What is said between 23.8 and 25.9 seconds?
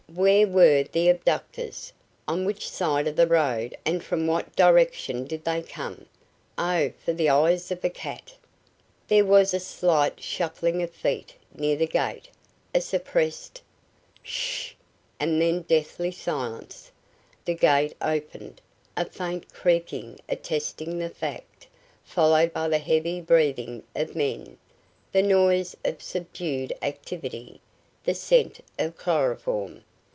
of men, the noise